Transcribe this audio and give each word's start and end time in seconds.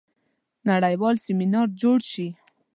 نړیوال 0.69 1.15
سیمینار 1.25 1.67
جوړ 1.81 1.99
شي. 2.11 2.27